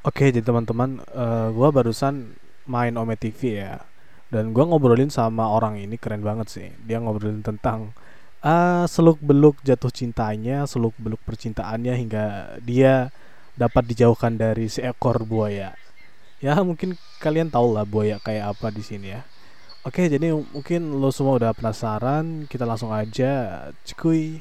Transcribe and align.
Oke, 0.00 0.32
jadi 0.32 0.40
teman-teman, 0.40 1.04
eh, 1.12 1.48
gua 1.52 1.68
barusan 1.68 2.32
main 2.64 2.96
Ome 2.96 3.20
TV 3.20 3.60
ya, 3.60 3.84
dan 4.32 4.56
gua 4.56 4.64
ngobrolin 4.64 5.12
sama 5.12 5.44
orang 5.44 5.76
ini 5.76 6.00
keren 6.00 6.24
banget 6.24 6.48
sih. 6.48 6.68
Dia 6.88 7.04
ngobrolin 7.04 7.44
tentang 7.44 7.92
eh 8.40 8.88
seluk-beluk 8.88 9.60
jatuh 9.60 9.92
cintanya, 9.92 10.64
seluk-beluk 10.64 11.20
percintaannya 11.28 11.92
hingga 12.00 12.24
dia 12.64 13.12
dapat 13.60 13.92
dijauhkan 13.92 14.40
dari 14.40 14.72
seekor 14.72 15.28
buaya. 15.28 15.76
Ya 16.40 16.56
mungkin 16.64 16.96
kalian 17.20 17.52
tahu 17.52 17.76
lah 17.76 17.84
buaya 17.84 18.16
kayak 18.24 18.56
apa 18.56 18.72
di 18.72 18.80
sini 18.80 19.12
ya. 19.12 19.20
Oke, 19.84 20.08
jadi 20.08 20.32
mungkin 20.32 20.96
lo 20.96 21.12
semua 21.12 21.36
udah 21.36 21.52
penasaran, 21.52 22.48
kita 22.48 22.64
langsung 22.64 22.88
aja 22.88 23.68
cekuy. 23.84 24.40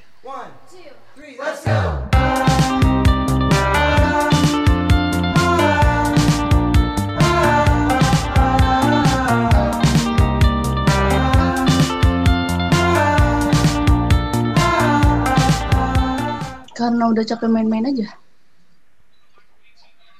Karena 16.79 17.11
udah 17.11 17.23
capek 17.27 17.51
main-main 17.51 17.91
aja. 17.91 18.07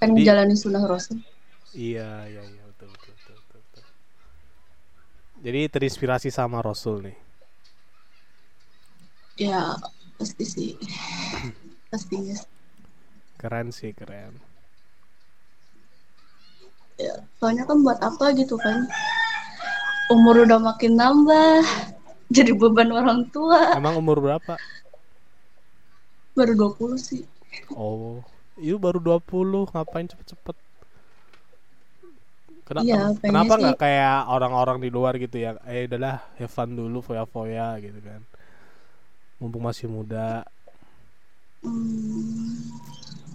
Pengen 0.03 0.19
Jadi- 0.19 0.27
jalani 0.27 0.55
sunnah 0.59 0.83
rasul. 0.83 1.23
Iya, 1.71 2.27
iya, 2.27 2.41
iya, 2.43 2.63
betul, 2.67 2.89
betul, 2.91 3.13
betul, 3.15 3.35
betul, 3.39 3.61
betul. 3.63 3.83
Jadi 5.39 5.59
terinspirasi 5.71 6.29
sama 6.33 6.59
Rasul 6.59 7.05
nih. 7.07 7.17
Ya 9.39 9.79
pasti 10.19 10.43
sih. 10.43 10.71
Pastinya. 11.93 12.35
Keren 13.39 13.71
sih, 13.71 13.95
keren. 13.95 14.35
Ya, 16.99 17.23
soalnya 17.39 17.63
kan 17.63 17.79
buat 17.79 18.03
apa 18.03 18.35
gitu 18.35 18.59
kan. 18.59 18.83
Umur 20.11 20.43
udah 20.43 20.59
makin 20.59 20.99
nambah. 20.99 21.63
Jadi 22.35 22.51
beban 22.57 22.91
orang 22.91 23.29
tua. 23.31 23.77
Emang 23.79 23.95
umur 23.95 24.19
berapa? 24.19 24.57
Baru 26.39 26.53
20 26.59 26.97
sih. 27.07 27.21
Oh, 27.83 28.21
itu 28.65 28.77
baru 28.85 28.99
20, 29.05 29.61
ngapain 29.73 30.05
cepet-cepet? 30.11 30.55
Kena- 32.67 32.85
Iya, 32.85 32.95
ken- 33.19 33.19
kenapa 33.27 33.53
nggak 33.61 33.77
kayak 33.83 34.15
orang-orang 34.35 34.77
di 34.83 34.89
luar 34.95 35.13
gitu 35.23 35.37
ya? 35.45 35.51
Eh, 35.73 35.83
udahlah, 35.89 36.15
have 36.39 36.51
fun 36.55 36.69
dulu, 36.79 36.97
foya-foya 37.07 37.67
gitu 37.85 37.99
kan. 38.07 38.21
Mumpung 39.39 39.63
masih 39.67 39.87
muda, 39.87 40.43
Hmm, 41.63 42.79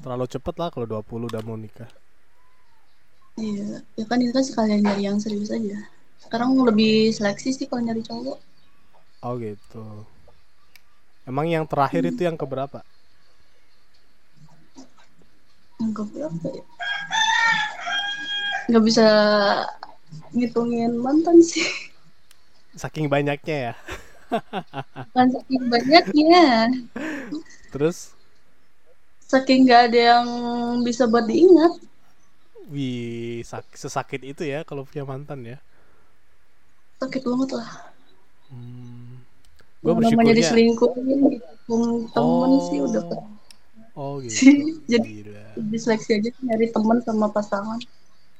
terlalu 0.02 0.26
cepet 0.32 0.54
lah 0.60 0.68
kalau 0.72 0.86
20 0.90 1.26
udah 1.30 1.42
mau 1.46 1.56
nikah. 1.58 1.90
iya. 3.46 3.68
Ya 3.98 4.04
kan 4.10 4.18
ini 4.22 4.32
kan 4.36 4.44
sekalian 4.48 4.80
nyari 4.84 5.02
yang 5.08 5.18
serius 5.24 5.50
aja. 5.58 5.78
Sekarang 6.22 6.50
lebih 6.68 6.94
seleksi 7.16 7.48
sih 7.56 7.66
kalau 7.70 7.82
nyari 7.86 8.02
cowok. 8.08 8.38
Oh 9.24 9.34
gitu. 9.42 10.06
Emang 11.30 11.46
yang 11.48 11.64
terakhir 11.68 12.02
itu 12.12 12.20
yang 12.28 12.36
keberapa? 12.36 12.78
Enggak 15.84 16.06
berapa 16.10 16.46
ya? 16.50 16.64
Nggak 18.64 18.84
bisa 18.84 19.06
ngitungin 20.32 20.96
mantan 20.96 21.38
sih. 21.44 21.64
Saking 22.74 23.06
banyaknya 23.06 23.56
ya. 23.70 23.74
Bukan 25.04 25.26
saking 25.30 25.62
banyaknya. 25.68 26.44
Terus, 27.70 28.16
Saking 29.24 29.66
nggak 29.66 29.82
ada 29.90 30.00
yang 30.14 30.26
bisa 30.80 31.04
buat 31.04 31.26
diingat. 31.26 31.72
wih, 32.64 33.44
sak- 33.44 33.76
sesakit 33.76 34.24
itu 34.24 34.40
ya 34.42 34.64
kalau 34.64 34.88
punya 34.88 35.04
mantan 35.04 35.44
ya. 35.44 35.58
Sakit 36.96 37.20
banget 37.20 37.50
lah. 37.52 37.70
Hmm. 38.48 39.20
Gue 39.84 39.92
Yang 39.92 40.00
namanya 40.00 40.32
bersyukurnya. 40.32 40.34
diselingkuhin, 40.40 41.20
temen 42.08 42.50
Oh. 42.50 42.64
sih 42.64 42.78
udah 42.80 43.02
Oh 43.94 44.18
gitu. 44.24 44.34
sih. 44.34 44.54
Jadi 44.90 45.78
seleksi 45.78 46.10
aja 46.18 46.30
nyari 46.42 46.66
teman 46.74 46.98
sama 47.06 47.26
pasangan. 47.30 47.78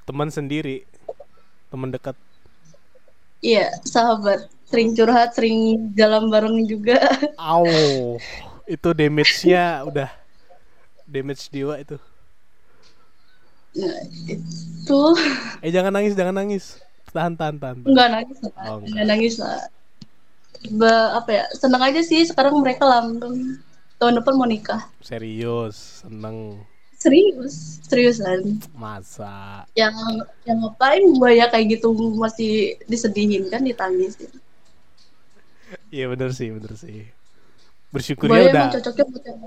Teman 0.05 0.29
sendiri, 0.29 0.85
teman 1.73 1.89
dekat. 1.95 2.17
Iya, 3.45 3.69
sahabat. 3.87 4.49
Sering 4.67 4.97
curhat, 4.97 5.37
sering 5.37 5.57
jalan 5.95 6.33
bareng 6.33 6.65
juga. 6.67 6.97
Au, 7.39 8.19
itu 8.71 8.89
damage-nya 8.95 9.83
udah 9.87 10.09
damage 11.07 11.51
jiwa 11.53 11.75
itu. 11.83 11.97
Nah, 13.75 13.99
itu 14.31 15.01
Eh 15.65 15.71
jangan 15.75 15.91
nangis, 15.95 16.15
jangan 16.15 16.35
nangis. 16.37 16.79
Tahan, 17.11 17.35
tahan, 17.39 17.57
tahan. 17.59 17.79
tahan. 17.83 17.93
nggak 17.93 18.09
nangis 18.11 18.39
lah, 18.43 18.53
Oh, 18.65 18.77
enggak. 18.79 18.91
nggak 18.91 19.07
nangis 19.11 19.35
lah. 19.43 19.59
Ba- 20.81 21.13
apa 21.21 21.31
ya? 21.39 21.45
Seneng 21.61 21.83
aja 21.89 22.01
sih 22.11 22.21
sekarang 22.31 22.55
mereka 22.63 22.85
langgeng. 22.93 23.37
Tahun 23.97 24.15
depan 24.19 24.35
mau 24.35 24.45
nikah. 24.45 24.91
Serius, 25.01 26.03
seneng. 26.03 26.61
Serius, 26.99 27.85
seriusan. 27.85 28.59
Masa? 28.73 29.65
Yang 29.77 29.95
yang 30.49 30.59
ngapain 30.65 31.05
buaya 31.21 31.47
kayak 31.53 31.79
gitu 31.79 31.93
masih 32.17 32.81
disedihin 32.89 33.45
kan 33.53 33.61
ditangisin. 33.61 34.33
Iya 35.93 36.09
bener 36.11 36.33
sih, 36.33 36.49
bener 36.49 36.75
sih. 36.75 37.07
Bersyukurnya 37.93 38.33
Buaya 38.35 38.47
udah. 38.51 38.63
emang 38.67 38.75
cocoknya 38.81 39.05
buat 39.07 39.25
yang 39.29 39.39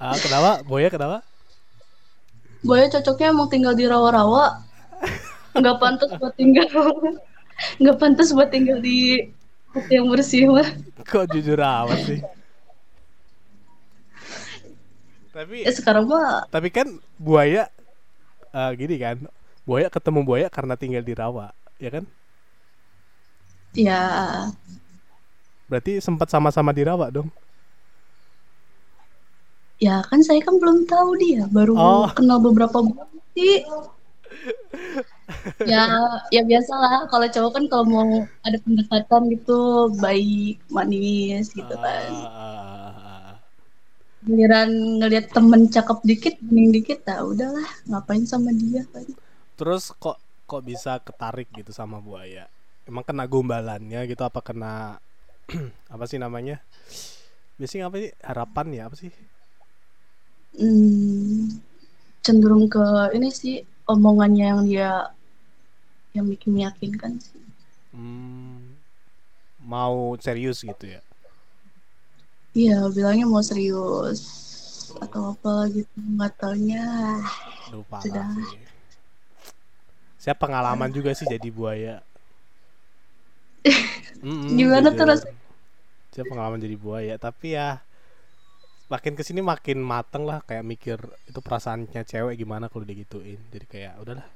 Ah, 0.00 0.16
kenapa? 0.18 0.50
Boya 0.66 0.88
kenapa? 0.90 1.18
Buaya 2.64 2.86
cocoknya 2.90 3.26
emang 3.30 3.48
tinggal 3.52 3.74
di 3.76 3.84
rawa-rawa. 3.86 4.64
Nggak 5.54 5.76
pantas 5.78 6.10
buat 6.18 6.34
tinggal. 6.34 6.66
Nggak 7.78 7.96
pantas 8.02 8.28
buat 8.34 8.50
tinggal 8.50 8.82
di 8.82 9.28
yang 9.86 10.10
bersih 10.10 10.50
mah. 10.50 10.66
Kok 11.06 11.30
jujur 11.30 11.60
amat 11.60 11.98
sih? 12.02 12.18
Tapi 15.34 15.58
Ya 15.66 15.70
sekarang 15.74 16.06
mah 16.10 16.46
tapi 16.52 16.68
kan 16.70 16.88
buaya 17.18 17.66
eh, 18.54 18.70
gini 18.80 18.96
kan. 19.04 19.18
Buaya 19.68 19.88
ketemu 19.92 20.20
buaya 20.28 20.48
karena 20.52 20.74
tinggal 20.80 21.04
di 21.06 21.14
rawa, 21.16 21.52
ya 21.80 21.90
kan? 21.94 22.04
ya 23.74 23.98
Berarti 25.68 25.92
sempat 26.00 26.28
sama-sama 26.32 26.70
di 26.76 26.82
rawa 26.84 27.06
dong. 27.12 27.28
ya 29.84 29.90
kan 30.08 30.20
saya 30.26 30.40
kan 30.46 30.54
belum 30.62 30.78
tahu 30.92 31.10
dia 31.22 31.40
baru 31.56 31.74
Oh. 31.74 32.08
kenal 32.16 32.38
beberapa 32.46 32.78
bulan 32.86 33.08
sih. 33.36 33.52
ya 35.72 35.78
ya 36.34 36.40
biasalah 36.50 36.92
kalau 37.10 37.26
cowok 37.34 37.50
kan 37.56 37.64
kalau 37.72 37.84
mau 37.94 38.08
ada 38.46 38.58
pendekatan 38.64 39.22
gitu 39.34 39.52
baik 40.04 40.54
manis 40.76 41.44
gitu 41.58 41.74
kan. 41.84 42.12
Ah. 42.12 42.73
Giliran 44.24 45.04
ngelihat 45.04 45.36
temen 45.36 45.68
cakep 45.68 45.98
dikit, 46.00 46.34
bening 46.40 46.72
dikit, 46.72 47.04
nah 47.04 47.20
udahlah 47.28 47.68
ngapain 47.84 48.24
sama 48.24 48.56
dia 48.56 48.80
kan. 48.88 49.04
Terus 49.60 49.92
kok 50.00 50.16
kok 50.48 50.64
bisa 50.64 50.96
ketarik 51.04 51.48
gitu 51.52 51.76
sama 51.76 52.00
buaya? 52.00 52.48
Emang 52.88 53.04
kena 53.04 53.28
gombalannya 53.28 54.00
gitu 54.08 54.24
apa 54.24 54.40
kena 54.40 54.96
apa 55.94 56.04
sih 56.08 56.16
namanya? 56.16 56.56
Biasanya 57.60 57.92
apa 57.92 57.96
sih? 58.00 58.10
Harapan 58.24 58.66
ya 58.72 58.82
apa 58.88 58.96
sih? 58.96 59.12
Hmm, 60.56 61.60
cenderung 62.24 62.64
ke 62.72 63.12
ini 63.12 63.28
sih 63.28 63.60
omongannya 63.84 64.46
yang 64.56 64.62
dia 64.64 64.90
yang 66.16 66.24
bikin 66.30 66.56
meyakinkan 66.56 67.20
sih. 67.20 67.42
Hmm, 67.92 68.78
mau 69.60 70.16
serius 70.16 70.64
gitu 70.64 70.96
ya? 70.96 71.04
Iya, 72.60 72.74
bilangnya 72.94 73.26
mau 73.32 73.42
serius 73.50 74.20
atau 75.04 75.22
apa 75.34 75.52
gitu 75.74 75.94
nggak 76.14 76.32
taunya. 76.40 76.82
Parah 77.90 78.26
Sudah. 78.30 78.30
sih. 78.34 78.58
Saya 80.22 80.34
pengalaman 80.42 80.90
juga 80.96 81.10
sih 81.18 81.26
jadi 81.28 81.48
buaya. 81.58 81.94
Mm-mm, 84.24 84.58
Gimana 84.58 84.88
tuh 84.96 85.04
jujur. 85.04 85.10
rasanya? 85.10 85.36
Saya 86.14 86.24
pengalaman 86.30 86.62
jadi 86.62 86.76
buaya, 86.80 87.14
tapi 87.20 87.58
ya 87.58 87.82
makin 88.92 89.12
ke 89.18 89.22
sini 89.28 89.40
makin 89.52 89.78
mateng 89.92 90.24
lah 90.30 90.38
kayak 90.48 90.64
mikir 90.72 90.98
itu 91.28 91.40
perasaannya 91.46 92.02
cewek 92.10 92.34
gimana 92.42 92.66
kalau 92.72 92.84
digituin. 92.90 93.40
Jadi 93.52 93.66
kayak 93.72 93.92
udahlah. 94.02 94.26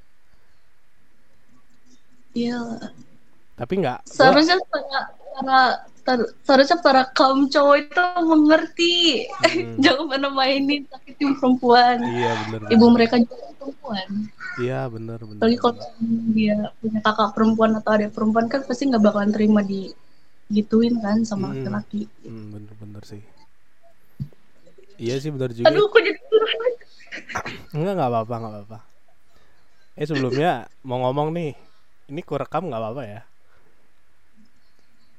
Iya, 2.35 2.59
Tapi 3.58 3.72
nggak. 3.82 3.99
seharusnya 4.06 4.56
para 4.70 5.00
para 5.34 6.25
seharusnya 6.46 6.78
para 6.81 7.02
kaum 7.12 7.50
cowok 7.50 7.76
itu 7.82 8.05
mengerti. 8.22 8.94
Mm. 9.28 9.76
Jangan 9.84 10.05
pernah 10.08 10.31
mainin 10.32 10.87
sakitin 10.87 11.34
perempuan. 11.37 11.99
Iya 12.00 12.32
bener. 12.46 12.60
Ibu 12.70 12.78
bener. 12.81 12.94
mereka 12.94 13.14
juga 13.19 13.34
perempuan. 13.58 14.08
Iya 14.58 14.81
bener 14.88 15.19
bener. 15.20 15.38
Apalagi 15.43 15.58
kalau 15.58 15.75
dia 16.32 16.56
punya 16.78 17.00
kakak 17.02 17.31
perempuan 17.34 17.70
atau 17.76 17.90
adik 17.94 18.10
perempuan 18.14 18.46
kan 18.46 18.62
pasti 18.64 18.87
nggak 18.88 19.02
bakalan 19.02 19.31
terima 19.34 19.60
di 19.60 19.90
gituin 20.49 20.96
kan 21.02 21.26
sama 21.26 21.52
Mm. 21.52 21.66
laki-laki. 21.66 22.02
Hmm, 22.25 22.56
bener 22.56 22.72
bener 22.78 23.02
sih. 23.05 23.22
Iya 24.99 25.20
sih 25.22 25.31
bener 25.31 25.55
juga. 25.55 25.70
Aduh, 25.70 25.87
kok 25.87 26.00
jadi? 26.02 26.19
Enggak 27.76 27.93
enggak 28.00 28.10
apa-apa 28.10 28.34
enggak 28.34 28.52
apa-apa. 28.55 28.78
Eh 29.99 30.06
sebelumnya 30.06 30.66
mau 30.87 31.02
ngomong 31.06 31.34
nih, 31.34 31.52
ini 32.08 32.20
ku 32.22 32.34
rekam 32.34 32.66
nggak 32.66 32.81
apa-apa 32.81 33.02
ya? 33.06 33.20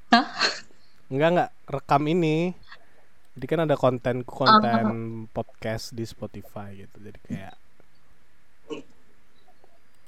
Hah? 0.09 0.25
Enggak 1.09 1.29
enggak 1.33 1.49
rekam 1.69 2.03
ini. 2.09 2.53
Jadi 3.37 3.45
kan 3.45 3.59
ada 3.63 3.75
konten 3.77 4.25
konten 4.25 4.87
podcast 5.31 5.93
di 5.93 6.03
Spotify 6.03 6.75
gitu. 6.75 6.97
Jadi 6.99 7.19
kayak 7.23 7.53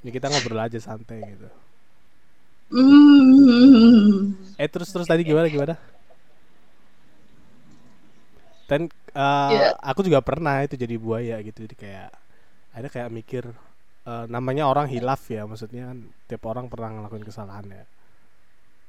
ini 0.02 0.10
kita 0.10 0.26
ngobrol 0.26 0.58
aja 0.58 0.78
santai 0.82 1.22
gitu. 1.22 1.48
Hmm. 2.72 4.34
Eh 4.58 4.66
terus 4.66 4.90
terus 4.90 5.06
tadi 5.06 5.22
gimana 5.22 5.46
gimana? 5.46 5.78
Dan 8.66 8.88
eh, 9.12 9.50
Iya. 9.54 9.76
aku 9.78 10.02
juga 10.02 10.18
pernah 10.24 10.64
itu 10.66 10.74
jadi 10.74 10.96
buaya 10.98 11.38
gitu. 11.46 11.62
Jadi 11.64 11.76
kayak 11.78 12.10
ada 12.74 12.88
kayak 12.90 13.10
mikir 13.14 13.44
eh, 14.02 14.24
namanya 14.26 14.66
orang 14.66 14.90
hilaf 14.90 15.22
ya, 15.30 15.46
maksudnya 15.46 15.94
kan 15.94 15.98
tiap 16.26 16.42
orang 16.50 16.66
pernah 16.66 16.90
ngelakuin 16.90 17.22
kesalahan 17.22 17.66
ya. 17.70 17.84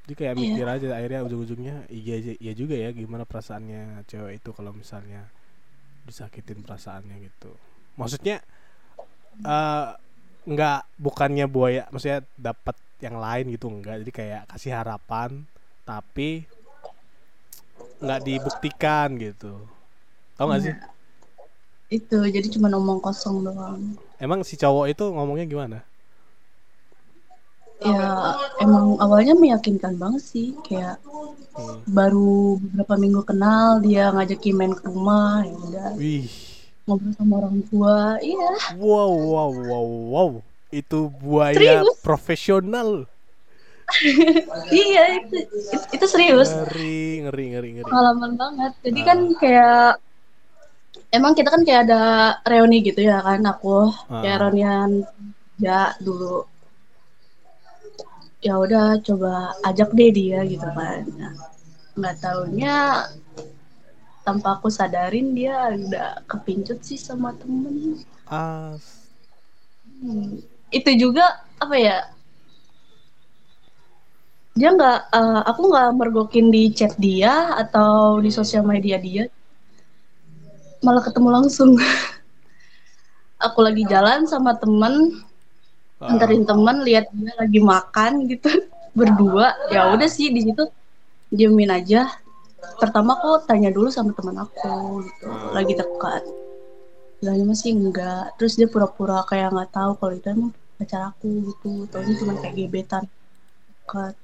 Jadi 0.04 0.12
kayak 0.20 0.34
Iya. 0.36 0.42
mikir 0.44 0.66
aja 0.68 0.86
akhirnya 1.00 1.20
ujung-ujungnya 1.24 1.76
iya 1.88 2.12
aja- 2.20 2.36
iya 2.36 2.52
juga 2.52 2.76
ya 2.76 2.92
gimana 2.92 3.24
perasaannya 3.24 4.04
cewek 4.04 4.36
itu 4.44 4.50
kalau 4.52 4.76
misalnya 4.76 5.32
disakitin 6.04 6.60
perasaannya 6.60 7.24
gitu. 7.24 7.56
Maksudnya 7.96 8.44
eh 9.40 9.86
nggak 10.44 10.80
bukannya 11.00 11.48
buaya, 11.48 11.88
maksudnya 11.88 12.20
dapat 12.36 12.76
yang 13.00 13.16
lain 13.16 13.48
gitu 13.56 13.72
enggak. 13.72 14.04
Jadi 14.04 14.12
kayak 14.12 14.42
kasih 14.52 14.76
harapan 14.76 15.48
tapi 15.88 16.44
nggak 18.04 18.20
dibuktikan 18.28 19.08
gitu. 19.16 19.56
Tau 20.36 20.50
gak 20.52 20.62
sih? 20.68 20.74
Itu 21.88 22.20
jadi 22.26 22.44
cuma 22.52 22.68
ngomong 22.68 23.00
kosong 23.00 23.40
doang. 23.46 23.96
Emang 24.20 24.44
si 24.44 24.60
cowok 24.60 24.90
itu 24.92 25.04
ngomongnya 25.08 25.46
gimana? 25.48 25.78
Ya 27.84 28.06
emang 28.64 28.86
awalnya 29.04 29.34
meyakinkan 29.36 29.94
banget 30.02 30.22
sih 30.32 30.46
kayak 30.66 30.96
Hmm. 31.54 31.86
baru 31.86 32.58
beberapa 32.58 32.94
minggu 32.98 33.22
kenal 33.30 33.78
dia 33.86 34.10
ngajakin 34.10 34.54
main 34.58 34.72
ke 34.74 34.82
rumah 34.90 35.46
ya 35.46 35.54
udah 35.54 35.90
Wih, 35.94 36.26
ngobrol 36.86 37.12
sama 37.18 37.34
orang 37.40 37.58
tua 37.70 37.96
iya 38.20 38.50
wow, 38.82 39.12
wow, 39.34 39.50
wow, 39.52 39.86
wow. 40.14 40.30
Itu 40.74 41.06
buaya 41.22 41.86
Serius? 41.86 41.94
profesional. 42.02 43.06
iya 44.72 45.02
itu 45.20 45.36
itu, 45.74 45.76
itu 45.96 46.06
serius 46.08 46.50
Ngeri, 46.50 46.96
ngeri, 47.24 47.44
ngeri, 47.52 47.68
ngeri. 47.78 47.84
pengalaman 47.86 48.32
banget 48.40 48.72
jadi 48.84 49.00
kan 49.08 49.18
kayak 49.40 49.78
emang 51.16 51.32
kita 51.38 51.48
kan 51.54 51.62
kayak 51.66 51.80
ada 51.88 52.00
reuni 52.50 52.76
gitu 52.88 53.00
ya 53.10 53.16
kan 53.28 53.40
aku 53.52 53.68
kayak 54.20 54.36
Ah. 54.36 54.40
reunian 54.42 54.90
ya 55.66 55.80
dulu 56.06 56.44
ya 58.44 58.60
udah 58.60 59.00
coba 59.00 59.56
ajak 59.64 59.96
deh 59.96 60.12
dia 60.12 60.44
gitu 60.44 60.68
kan. 60.76 61.08
Nah, 61.16 61.32
nggak 61.96 62.14
taunya 62.20 63.08
tanpa 64.20 64.60
aku 64.60 64.68
sadarin 64.68 65.32
dia 65.32 65.72
udah 65.72 66.20
kepincut 66.28 66.84
sih 66.84 67.00
sama 67.00 67.32
temen. 67.40 68.04
As. 68.28 69.08
Hmm, 70.04 70.44
itu 70.68 70.90
juga 71.00 71.40
apa 71.56 71.76
ya? 71.80 71.98
Dia 74.52 74.76
nggak 74.76 75.00
eh, 75.08 75.40
aku 75.48 75.60
nggak 75.72 75.90
mergokin 75.96 76.52
di 76.52 76.68
chat 76.68 76.92
dia 77.00 77.56
atau 77.56 78.20
di 78.20 78.28
sosial 78.28 78.68
media 78.68 79.00
dia. 79.00 79.24
Malah 80.84 81.00
ketemu 81.00 81.28
langsung. 81.32 81.80
Aku 83.44 83.60
lagi 83.60 83.84
jalan 83.88 84.28
sama 84.28 84.56
temen. 84.56 85.20
Anterin 86.04 86.44
temen 86.44 86.76
lihat 86.84 87.08
dia 87.10 87.32
lagi 87.34 87.60
makan 87.60 88.12
gitu. 88.28 88.50
Berdua. 88.98 89.56
Ya 89.72 89.90
udah 89.90 90.06
sih 90.06 90.30
di 90.30 90.44
situ 90.44 90.64
diemin 91.28 91.72
aja. 91.72 92.06
Pertama 92.78 93.18
kok 93.18 93.44
tanya 93.44 93.68
dulu 93.68 93.90
sama 93.90 94.14
teman 94.14 94.38
aku 94.38 95.02
gitu. 95.02 95.26
Lagi 95.50 95.74
dekat. 95.74 96.22
Bilangnya 97.18 97.44
masih 97.50 97.74
enggak. 97.74 98.36
Terus 98.38 98.54
dia 98.54 98.68
pura-pura 98.70 99.24
kayak 99.26 99.50
nggak 99.50 99.70
tahu 99.72 99.92
kalau 99.98 100.14
itu 100.14 100.28
emang 100.30 100.50
pacar 100.78 101.10
aku 101.10 101.28
gitu. 101.50 101.84
Taunya 101.90 102.14
cuma 102.16 102.32
kayak 102.38 102.54
gebetan. 102.54 103.04
Dekat. 103.82 104.14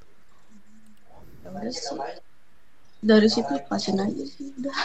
Ya 1.43 1.49
udah 1.51 1.73
sih. 1.73 1.99
Dari 3.01 3.29
situ 3.33 3.51
lepasin 3.51 3.97
aja 3.97 4.25
sih 4.29 4.53
udah. 4.61 4.77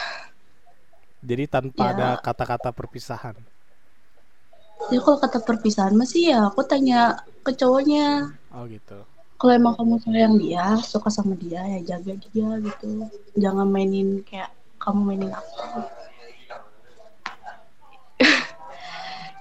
Jadi 1.26 1.44
tanpa 1.50 1.84
Ya. 1.84 1.92
ada 1.94 2.10
kata-kata 2.22 2.70
perpisahan. 2.70 3.36
Ya 4.94 5.00
kalau 5.02 5.18
kata 5.18 5.40
perpisahan 5.42 5.96
masih 5.98 6.34
ya 6.34 6.40
aku 6.50 6.62
tanya 6.66 7.18
ke 7.42 7.52
cowoknya. 7.54 8.34
Oh 8.54 8.66
gitu. 8.70 9.02
kalau 9.36 9.52
emang 9.52 9.76
kamu 9.76 10.00
sayang 10.00 10.40
dia 10.40 10.80
suka 10.80 11.12
sama 11.12 11.36
dia 11.36 11.60
ya 11.60 11.80
jaga 11.84 12.16
dia 12.16 12.50
gitu. 12.64 13.12
Jangan 13.36 13.68
mainin 13.68 14.24
kayak 14.24 14.48
kamu 14.80 15.00
mainin 15.04 15.32
aku. 15.36 15.60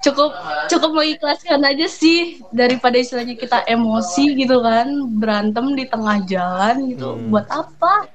Cukup 0.04 0.36
cukup 0.68 0.90
mengikhlaskan 0.92 1.64
aja 1.64 1.86
sih 1.88 2.42
daripada 2.52 3.00
istilahnya 3.00 3.38
kita 3.38 3.64
emosi 3.64 4.34
gitu 4.36 4.60
kan. 4.60 4.90
Berantem 5.16 5.72
di 5.72 5.84
tengah 5.88 6.20
jalan 6.28 6.90
gitu 6.92 7.14
Hmm. 7.16 7.30
buat 7.32 7.46
apa? 7.48 8.10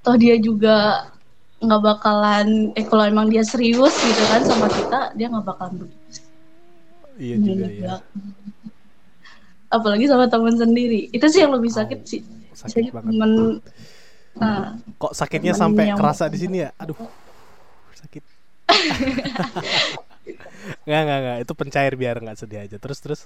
Toh 0.00 0.16
dia 0.16 0.36
juga 0.40 1.08
nggak 1.64 1.82
bakalan 1.82 2.70
eh 2.72 2.82
kalau 2.82 3.02
emang 3.02 3.26
dia 3.26 3.40
serius 3.40 3.94
gitu 3.94 4.22
kan 4.26 4.42
sama 4.42 4.66
kita 4.66 5.10
dia 5.12 5.26
nggak 5.26 5.42
bakalan 5.42 5.80
begitu 5.80 6.02
Iya 7.14 7.36
juga 7.38 7.66
ya. 7.68 7.94
apalagi 9.68 10.04
sama 10.04 10.26
teman 10.26 10.52
sendiri 10.52 11.08
itu 11.08 11.24
sih 11.26 11.40
yang 11.40 11.50
lebih 11.50 11.68
sakit 11.68 11.98
Au, 11.98 12.04
sih 12.04 12.20
Sakit 12.52 12.90
banget. 12.90 13.10
temen 13.10 13.30
nah, 14.34 14.74
Kok 14.96 15.12
sakitnya 15.12 15.52
sampai 15.52 15.90
yang- 15.90 15.96
kerasa 15.96 16.26
di 16.26 16.36
sini 16.36 16.60
ya? 16.60 16.68
Aduh. 16.74 16.92
Sakit. 17.94 18.22
Nggak, 20.84 21.00
nggak, 21.02 21.18
nggak. 21.18 21.36
Itu 21.40 21.52
pencair 21.52 21.92
biar 21.92 22.16
nggak 22.18 22.36
sedih 22.36 22.60
aja. 22.60 22.76
Terus, 22.76 22.98
terus. 22.98 23.20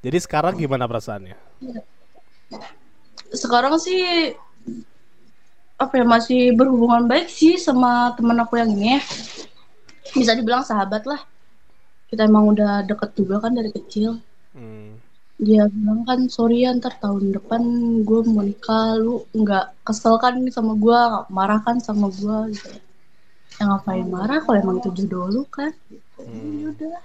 Jadi 0.00 0.16
sekarang 0.18 0.54
gimana 0.54 0.84
perasaannya? 0.84 1.34
sekarang 3.28 3.76
sih 3.76 4.32
apa 5.78 5.94
ya 5.94 6.04
masih 6.04 6.50
berhubungan 6.58 7.06
baik 7.06 7.30
sih 7.30 7.54
sama 7.54 8.10
temen 8.18 8.34
aku 8.42 8.58
yang 8.58 8.74
ini 8.74 8.98
bisa 10.10 10.34
dibilang 10.34 10.66
sahabat 10.66 11.06
lah. 11.06 11.22
Kita 12.10 12.26
emang 12.26 12.50
udah 12.50 12.82
deket 12.82 13.14
juga 13.14 13.38
kan 13.38 13.54
dari 13.54 13.70
kecil. 13.70 14.18
Hmm. 14.58 14.98
dia 15.38 15.70
bilang 15.70 16.02
kan 16.02 16.26
sorry 16.26 16.66
ya 16.66 16.74
ntar 16.74 16.98
tahun 16.98 17.30
depan 17.30 17.62
gue 18.02 18.20
mau 18.26 18.42
nikah. 18.42 18.98
Lu 18.98 19.22
nggak 19.30 19.86
kesel 19.86 20.18
kan 20.18 20.34
sama 20.50 20.74
gue 20.74 21.00
marah 21.30 21.62
kan 21.62 21.78
sama 21.78 22.10
gue 22.10 22.58
gitu. 22.58 22.74
Ya 23.62 23.70
ngapain 23.70 24.10
marah 24.10 24.42
kalau 24.42 24.58
emang 24.58 24.82
itu 24.82 24.90
jodoh 24.98 25.30
lu 25.30 25.42
kan? 25.46 25.70
Gitu. 25.86 26.02
Hmm. 26.26 26.58
Ya 26.58 26.66
udah. 26.74 26.98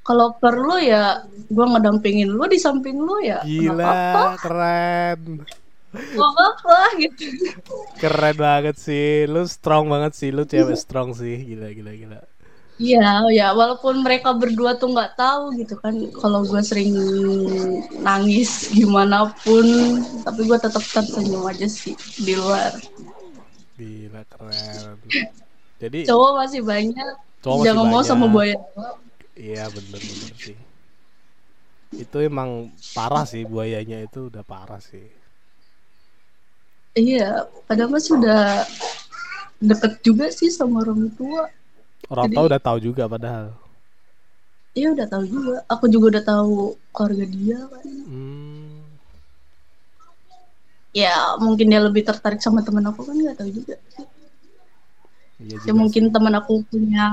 Kalau 0.00 0.32
perlu 0.40 0.80
ya 0.80 1.28
gue 1.28 1.66
ngedampingin 1.76 2.32
lu 2.32 2.48
di 2.48 2.56
samping 2.56 2.96
lu 3.04 3.20
ya. 3.20 3.44
Nggak 3.44 3.84
apa-apa. 3.84 4.22
Gila, 4.24 4.40
keren. 4.40 5.20
Apa-apa 6.28 6.76
gitu 7.02 7.24
Keren 8.00 8.36
banget 8.36 8.76
sih. 8.86 9.24
Lu 9.32 9.42
strong 9.48 9.84
banget 9.92 10.12
sih. 10.20 10.30
Lu 10.36 10.42
cewek 10.52 10.76
strong 10.84 11.08
sih. 11.20 11.36
Gila, 11.48 11.68
gila, 11.76 11.92
gila. 12.00 12.20
Iya, 12.76 13.24
ya 13.32 13.46
walaupun 13.56 14.04
mereka 14.04 14.36
berdua 14.36 14.76
tuh 14.76 14.92
nggak 14.92 15.16
tahu 15.16 15.56
gitu 15.56 15.80
kan, 15.80 15.94
kalau 16.20 16.44
gue 16.44 16.60
sering 16.60 16.92
nangis 18.04 18.68
gimana 18.68 19.32
pun, 19.42 19.64
tapi 20.20 20.44
gue 20.44 20.58
tetap 20.60 20.84
tersenyum 20.84 21.48
aja 21.48 21.64
sih 21.64 21.96
di 22.20 22.36
luar. 22.36 22.76
Gila, 23.76 24.24
keren. 24.24 24.98
Jadi 25.80 26.00
Cowok 26.06 26.32
masih 26.40 26.60
banyak, 26.64 27.10
cowok 27.44 27.58
masih 27.64 27.64
jangan 27.66 27.86
mau 27.88 28.02
banyak. 28.02 28.08
sama 28.08 28.26
buaya. 28.28 28.56
Iya 29.36 29.64
bener 29.74 30.02
bener 30.10 30.32
sih. 30.44 30.56
Itu 32.02 32.16
emang 32.28 32.50
parah 32.96 33.24
sih 33.32 33.42
buayanya 33.52 33.98
itu 34.06 34.18
udah 34.30 34.44
parah 34.52 34.80
sih. 34.90 35.06
Iya, 36.96 37.44
padahal 37.68 37.90
mas 37.92 38.06
sudah 38.08 38.64
deket 39.60 39.92
juga 40.06 40.26
sih 40.32 40.48
sama 40.52 40.84
orang 40.84 41.08
tua. 41.16 41.48
Orang 42.12 42.28
tua 42.34 42.44
udah 42.50 42.60
tahu 42.66 42.78
juga 42.86 43.04
padahal. 43.10 43.46
Iya 44.78 44.88
udah 44.94 45.06
tahu 45.12 45.24
juga, 45.34 45.54
aku 45.72 45.84
juga 45.92 46.06
udah 46.12 46.24
tahu 46.30 46.54
keluarga 46.94 47.24
dia 47.34 47.58
kan. 47.72 47.86
Hmm, 48.06 48.96
Ya 50.96 51.14
mungkin 51.44 51.66
dia 51.70 51.80
lebih 51.86 52.02
tertarik 52.08 52.40
sama 52.42 52.60
temen 52.66 52.84
aku 52.90 53.00
kan 53.06 53.14
nggak 53.20 53.36
tahu 53.38 53.50
juga. 53.58 53.74
iya 55.42 55.56
Ya 55.66 55.72
juga 55.72 55.80
mungkin 55.80 56.04
sih. 56.04 56.08
temen 56.14 56.34
aku 56.40 56.52
punya 56.70 57.04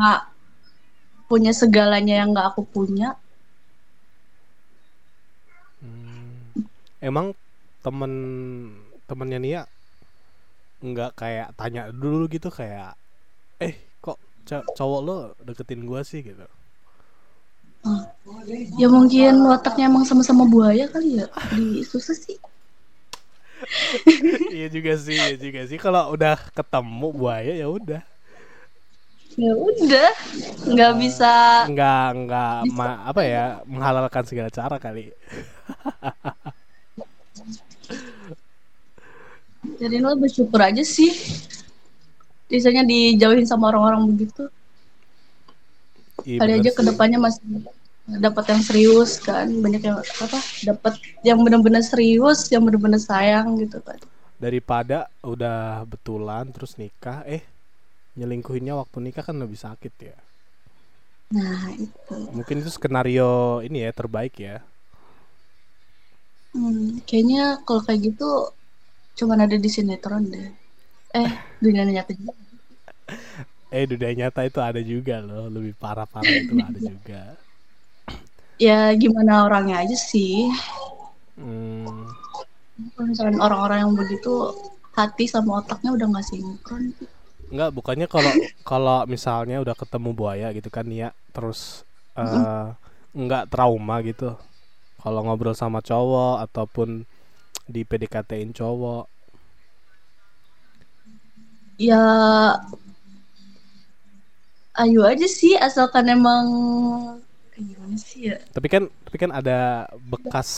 punya 1.29 1.51
segalanya 1.61 2.13
yang 2.23 2.29
nggak 2.33 2.47
aku 2.55 2.61
punya. 2.75 3.09
Hmm. 5.81 6.49
Emang 7.03 7.35
temen 7.83 8.13
temennya 9.13 9.39
Nia 9.45 9.61
nggak 10.87 11.11
kayak 11.21 11.47
tanya 11.59 11.81
dulu 12.01 12.23
gitu 12.35 12.49
kayak, 12.59 12.91
eh 13.67 13.75
kok 14.03 14.17
co- 14.49 14.67
cowok 14.77 15.01
lo 15.07 15.15
deketin 15.47 15.81
gua 15.89 16.01
sih 16.11 16.21
gitu. 16.29 16.45
Ah, 17.89 18.03
Ya 18.81 18.87
mungkin 18.95 19.33
wataknya 19.51 19.85
emang 19.91 20.03
sama-sama 20.09 20.43
buaya 20.53 20.85
kali 20.93 21.09
ya. 21.19 21.27
Di 21.55 21.67
susah 21.91 22.15
sih. 22.23 22.37
iya 24.53 24.65
juga 24.75 24.91
sih, 25.05 25.17
iya 25.25 25.35
juga 25.43 25.59
sih. 25.69 25.77
Kalau 25.85 26.01
udah 26.15 26.33
ketemu 26.57 27.07
buaya 27.19 27.51
ya 27.61 27.67
udah. 27.69 28.01
Ya 29.37 29.53
udah, 29.57 30.11
nggak 30.73 30.91
Eh, 30.93 31.01
bisa. 31.01 31.33
Nggak 31.63 31.99
nggak 32.21 32.49
ma- 32.77 33.01
apa 33.09 33.21
ya 33.33 33.39
menghalalkan 33.73 34.25
segala 34.29 34.49
cara 34.51 34.75
kali. 34.85 35.01
Jadi 39.63 39.95
lo 40.03 40.15
bersyukur 40.19 40.59
aja 40.59 40.83
sih. 40.83 41.11
Biasanya 42.51 42.83
dijauhin 42.85 43.47
sama 43.47 43.71
orang-orang 43.71 44.11
begitu. 44.11 44.51
Iya 46.23 46.39
Kali 46.39 46.51
aja 46.59 46.69
sih. 46.69 46.77
ke 46.77 46.81
depannya 46.83 47.19
masih 47.19 47.41
dapat 48.05 48.43
yang 48.51 48.61
serius 48.61 49.19
kan. 49.23 49.47
Banyak 49.47 49.81
yang 49.81 49.97
apa? 49.99 50.39
Dapat 50.67 50.93
yang 51.23 51.39
benar-benar 51.41 51.83
serius, 51.83 52.51
yang 52.51 52.63
benar-benar 52.67 52.99
sayang 52.99 53.55
gitu 53.59 53.79
kan. 53.81 53.97
Daripada 54.37 55.07
udah 55.23 55.87
betulan 55.87 56.51
terus 56.51 56.75
nikah, 56.75 57.23
eh 57.23 57.43
nyelingkuhinnya 58.19 58.75
waktu 58.75 58.97
nikah 58.99 59.23
kan 59.23 59.39
lebih 59.39 59.57
sakit 59.57 59.93
ya. 60.03 60.17
Nah 61.33 61.71
itu. 61.73 62.15
Mungkin 62.29 62.61
itu 62.61 62.69
skenario 62.69 63.63
ini 63.65 63.87
ya 63.87 63.91
terbaik 63.95 64.35
ya. 64.37 64.61
Hmm, 66.53 67.01
kayaknya 67.09 67.57
kalau 67.65 67.81
kayak 67.81 68.13
gitu 68.13 68.29
cuman 69.17 69.39
ada 69.45 69.57
di 69.63 69.69
sinetron 69.75 70.23
deh. 70.33 70.47
Eh, 71.21 71.31
dunia 71.63 71.83
nyata 71.87 72.11
juga. 72.19 72.33
Eh 73.77 73.83
dunia 73.91 74.11
nyata 74.19 74.41
itu 74.49 74.59
ada 74.69 74.81
juga 74.91 75.15
loh, 75.27 75.45
lebih 75.55 75.73
parah-parah 75.81 76.35
itu 76.41 76.53
ada 76.67 76.79
juga. 76.91 77.35
Ya 78.65 78.77
gimana 79.01 79.33
orangnya 79.45 79.75
aja 79.85 79.97
sih. 80.09 80.33
Hmm, 81.37 82.13
Kalau 82.93 83.05
misalnya 83.11 83.39
orang-orang 83.45 83.79
yang 83.85 83.93
begitu 84.01 84.33
hati 84.97 85.25
sama 85.33 85.61
otaknya 85.61 85.89
udah 85.95 86.05
nggak 86.09 86.25
sinkron. 86.29 86.83
Enggak, 87.51 87.69
bukannya 87.77 88.07
kalau 88.09 88.33
kalau 88.65 88.97
misalnya 89.13 89.55
udah 89.63 89.75
ketemu 89.77 90.09
buaya 90.19 90.47
gitu 90.57 90.69
kan 90.73 90.87
ya, 90.89 91.13
terus 91.35 91.59
eh 92.17 92.65
enggak 93.17 93.43
trauma 93.51 93.95
gitu. 94.09 94.23
Kalau 95.01 95.19
ngobrol 95.25 95.55
sama 95.57 95.79
cowok 95.83 96.33
ataupun 96.49 96.89
di 97.67 97.81
PDKT-in 97.87 98.51
cowok. 98.51 99.05
Ya 101.81 102.03
ayo 104.73 105.05
aja 105.05 105.27
sih 105.29 105.53
asalkan 105.57 106.09
emang 106.09 106.45
gimana 107.53 107.97
sih 107.97 108.33
ya. 108.33 108.37
Tapi 108.53 108.67
kan 108.69 108.83
tapi 109.05 109.17
kan 109.21 109.31
ada 109.33 109.89
bekas 110.01 110.49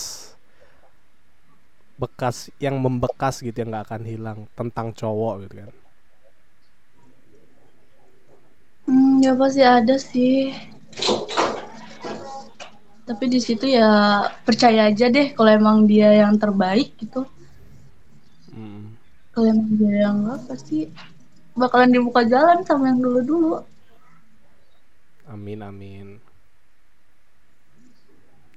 bekas 1.96 2.52
yang 2.60 2.76
membekas 2.80 3.40
gitu 3.40 3.56
yang 3.56 3.72
nggak 3.72 3.88
akan 3.88 4.04
hilang 4.04 4.40
tentang 4.56 4.92
cowok 4.92 5.48
gitu 5.48 5.56
kan. 5.64 5.72
Hmm, 8.86 9.24
ya 9.24 9.34
pasti 9.34 9.64
ada 9.64 9.96
sih. 9.98 10.54
Tapi 13.06 13.30
di 13.30 13.38
situ 13.38 13.70
ya 13.70 14.26
percaya 14.42 14.90
aja 14.90 15.06
deh 15.14 15.38
kalau 15.38 15.54
emang 15.54 15.86
dia 15.86 16.26
yang 16.26 16.34
terbaik 16.42 16.98
gitu. 16.98 17.22
Hmm. 18.50 18.98
Kalau 19.30 19.46
emang 19.46 19.70
dia 19.78 20.10
yang 20.10 20.26
enggak 20.26 20.42
pasti 20.50 20.90
bakalan 21.54 21.94
dibuka 21.94 22.26
jalan 22.26 22.66
sama 22.66 22.90
yang 22.90 23.00
dulu-dulu. 23.06 23.62
Amin 25.30 25.62
amin. 25.62 26.18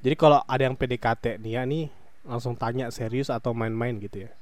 Jadi 0.01 0.15
kalau 0.17 0.41
ada 0.49 0.65
yang 0.65 0.79
PDKT 0.81 1.45
nih 1.45 1.53
ya 1.61 1.63
nih 1.69 1.93
langsung 2.25 2.57
tanya 2.57 2.89
serius 2.89 3.29
atau 3.29 3.53
main-main 3.53 4.01
gitu 4.01 4.25
ya. 4.25 4.33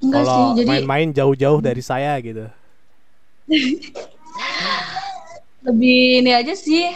Enggak 0.00 0.24
sih, 0.24 0.32
Kalau 0.32 0.56
jadi 0.56 0.68
main-main 0.72 1.08
jauh-jauh 1.12 1.60
dari 1.60 1.84
saya 1.84 2.16
gitu. 2.24 2.48
lebih 5.60 6.24
ini 6.24 6.32
aja 6.32 6.56
sih 6.56 6.88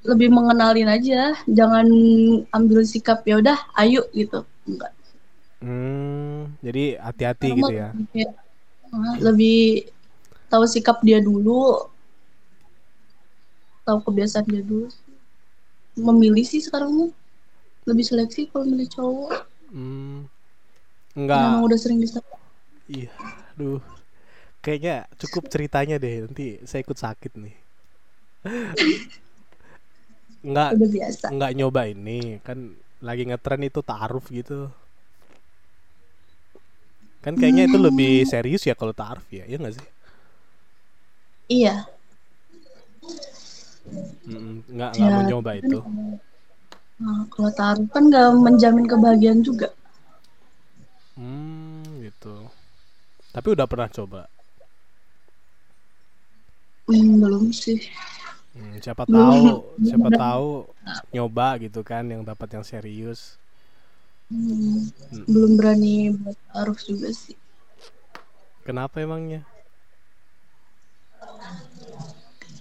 lebih 0.00 0.28
mengenalin 0.32 0.88
aja 0.96 1.22
jangan 1.58 1.86
ambil 2.56 2.80
sikap 2.92 3.20
ya 3.28 3.36
udah 3.42 3.58
ayo 3.80 4.02
gitu 4.16 4.40
enggak 4.68 4.92
Hmm, 5.60 6.56
jadi 6.64 6.80
hati-hati 7.04 7.48
Karena 7.48 7.56
gitu 7.60 7.72
ya. 7.80 7.88
lebih 7.96 8.24
ah, 8.94 9.14
lebih 9.26 9.58
tahu 10.50 10.64
sikap 10.74 10.96
dia 11.06 11.18
dulu 11.28 11.60
tahu 13.86 13.98
kebiasaan 14.06 14.46
dia 14.48 14.62
dulu 14.64 14.88
memilih 16.06 16.44
sih 16.50 16.62
sekarang 16.66 16.90
lebih 17.88 18.04
seleksi 18.10 18.40
kalau 18.50 18.64
milih 18.70 18.88
cowok 18.94 19.32
Hmm, 19.70 20.26
enggak. 21.16 21.44
emang 21.46 21.64
udah 21.66 21.78
sering 21.80 21.98
disapa 22.02 22.36
Iya, 22.90 23.08
aduh. 23.54 23.80
Kayaknya 24.64 24.94
cukup 25.22 25.44
ceritanya 25.54 25.96
deh. 26.04 26.14
Nanti 26.26 26.44
saya 26.68 26.80
ikut 26.86 26.98
sakit 27.04 27.32
nih. 27.44 27.54
Enggak, 30.46 30.72
udah 30.72 30.88
biasa 30.94 31.28
enggak 31.32 31.50
nyoba 31.58 31.82
ini. 31.94 32.20
Kan 32.46 32.58
lagi 33.06 33.22
ngetren 33.28 33.62
itu 33.68 33.80
ta'aruf 33.90 34.24
gitu. 34.38 34.68
Kan 37.24 37.34
kayaknya 37.40 37.64
itu 37.68 37.76
lebih 37.86 38.24
serius 38.32 38.62
ya 38.68 38.74
kalau 38.80 38.92
ta'aruf 38.96 39.26
ya. 39.28 39.44
Iya 39.48 39.56
enggak 39.60 39.74
sih? 39.80 39.86
iya 41.48 41.86
Mm-mm, 44.28 44.56
Enggak, 44.70 44.90
enggak 44.96 45.10
Ya, 45.10 45.14
mau 45.14 45.22
nyoba 45.24 45.50
itu. 45.60 45.80
nah, 47.02 47.20
kalau 47.32 47.50
taruh 47.58 47.86
kan 47.94 48.02
nggak 48.08 48.26
menjamin 48.44 48.86
kebahagiaan 48.90 49.40
juga 49.48 49.66
Hmm, 51.18 52.00
gitu. 52.04 52.34
Tapi 53.34 53.48
udah 53.54 53.66
pernah 53.70 53.88
coba. 53.90 54.22
hmm, 56.88 57.20
belum 57.22 57.44
sih 57.56 57.78
Hmm, 58.50 58.74
siapa 58.82 59.06
tahu, 59.06 59.42
siapa 59.88 60.08
tahu 60.10 60.50
nyoba 61.10 61.48
gitu 61.62 61.80
kan 61.86 62.02
yang 62.06 62.22
dapat 62.26 62.48
yang 62.58 62.64
serius. 62.66 63.38
Hmm, 64.30 64.86
Hmm. 65.10 65.26
belum 65.26 65.58
berani 65.58 66.14
buat 66.14 66.38
taruh 66.54 66.78
juga 66.78 67.10
sih 67.10 67.34
Kenapa 68.62 69.02
emangnya? 69.02 69.42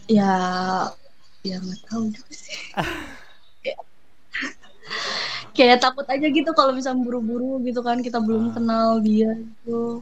ya 0.09 0.33
ya 1.45 1.61
nggak 1.61 1.81
tahu 1.85 2.09
juga 2.09 2.33
sih 2.33 2.57
Kayak- 3.61 3.85
kayak 5.53 5.77
takut 5.77 6.09
aja 6.09 6.25
gitu 6.25 6.49
kalau 6.57 6.73
misalnya 6.73 7.05
buru-buru 7.05 7.61
gitu 7.61 7.85
kan 7.85 8.01
kita 8.01 8.17
belum 8.17 8.49
Ah. 8.49 8.53
kenal 8.57 8.89
dia 9.05 9.29
gitu 9.37 10.01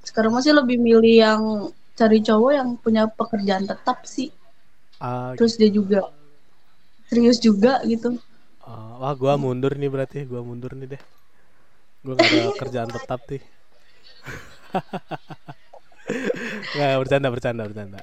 sekarang 0.00 0.32
masih 0.32 0.56
lebih 0.56 0.80
milih 0.80 1.14
yang 1.20 1.42
cari 1.98 2.18
cowok 2.28 2.52
yang 2.58 2.68
punya 2.84 3.02
pekerjaan 3.18 3.64
tetap 3.70 3.98
sih 4.14 4.28
Ah, 5.00 5.36
terus 5.36 5.54
dia 5.60 5.68
juga 5.68 6.00
serius 7.08 7.38
juga 7.42 7.82
gitu 7.86 8.18
Ah, 8.66 8.98
wah, 9.00 9.14
gua 9.20 9.34
mundur 9.44 9.72
nih 9.80 9.90
berarti, 9.94 10.18
gua 10.30 10.40
mundur 10.48 10.72
nih 10.78 10.88
deh. 10.98 11.02
Gua 12.04 12.14
gak 12.20 12.30
ada 12.32 12.42
kerjaan 12.60 12.90
tetap 12.96 13.20
nih. 13.30 13.42
Nggak, 16.74 16.98
bercanda, 17.02 17.28
bercanda, 17.32 17.62
bercanda. 17.68 18.00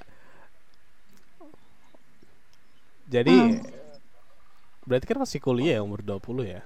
Jadi, 3.08 3.32
Hmm. 3.32 3.60
berarti 4.88 5.06
kan 5.08 5.20
masih 5.24 5.40
kuliah 5.44 5.80
ya 5.80 5.82
umur 5.86 6.00
20 6.04 6.44
ya? 6.48 6.62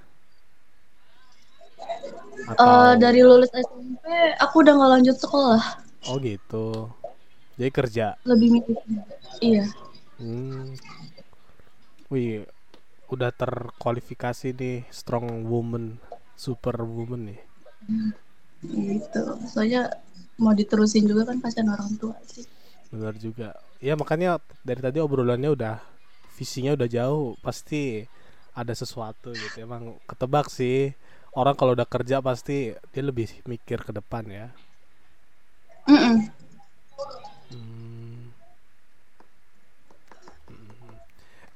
Eh, 2.48 2.52
Atau, 2.52 2.98
dari 3.02 3.20
lulus 3.22 3.50
SMP 3.54 4.04
aku 4.42 4.54
udah 4.62 4.72
nggak 4.78 4.90
lanjut 4.98 5.16
sekolah 5.20 5.62
oh 6.08 6.16
gitu. 6.22 6.88
Jadi 7.58 7.70
kerja. 7.74 8.06
lebih 8.28 8.48
milih 8.54 8.78
iya 9.42 9.64
Hmm. 10.18 10.74
Wih, 12.10 12.42
udah 13.14 13.30
terkualifikasi 13.40 14.48
nih 14.60 14.78
strong 14.90 15.46
woman, 15.50 15.84
super 16.44 16.76
woman 16.82 17.22
nih. 17.30 17.40
gitu 18.62 19.22
soalnya 19.50 19.82
mau 20.42 20.54
diterusin 20.60 21.04
juga 21.10 21.22
kan 21.30 21.38
kasihan 21.42 21.68
orang 21.74 21.90
tua 22.00 22.14
sih 22.26 22.44
Benar 22.92 23.14
juga. 23.20 23.48
Ya 23.84 23.94
makanya 24.00 24.40
dari 24.64 24.80
tadi 24.80 24.98
obrolannya 24.98 25.50
udah 25.52 25.76
visinya 26.38 26.72
udah 26.78 26.88
jauh, 26.88 27.36
pasti 27.44 28.06
ada 28.56 28.72
sesuatu 28.74 29.36
gitu. 29.36 29.56
Emang 29.66 30.00
ketebak 30.08 30.48
sih. 30.48 30.96
Orang 31.36 31.54
kalau 31.60 31.72
udah 31.76 31.86
kerja 31.88 32.16
pasti 32.24 32.72
dia 32.92 33.02
lebih 33.04 33.28
mikir 33.46 33.84
ke 33.86 33.92
depan 33.94 34.24
ya. 34.26 34.46
Mm-mm. 35.88 36.16
Hmm. 36.18 36.37